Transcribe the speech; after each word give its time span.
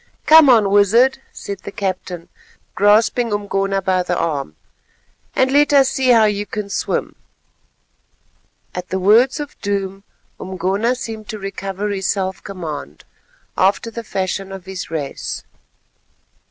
"Come 0.25 0.49
on, 0.49 0.71
Wizard," 0.71 1.21
said 1.31 1.59
the 1.59 1.71
captain, 1.71 2.27
grasping 2.73 3.31
Umgona 3.31 3.83
by 3.83 4.01
the 4.01 4.17
arm, 4.17 4.55
"and 5.35 5.51
let 5.51 5.73
us 5.73 5.89
see 5.89 6.09
how 6.09 6.23
you 6.25 6.47
can 6.47 6.71
swim." 6.71 7.15
At 8.73 8.89
the 8.89 8.97
words 8.97 9.39
of 9.39 9.61
doom 9.61 10.03
Umgona 10.39 10.95
seemed 10.95 11.29
to 11.29 11.37
recover 11.37 11.89
his 11.89 12.07
self 12.07 12.43
command, 12.43 13.03
after 13.55 13.91
the 13.91 14.03
fashion 14.03 14.51
of 14.51 14.65
his 14.65 14.89
race. 14.89 15.43